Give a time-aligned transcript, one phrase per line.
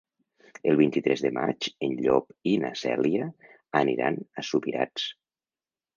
[0.71, 3.29] El vint-i-tres de maig en Llop i na Cèlia
[3.83, 5.09] aniran a Subirats.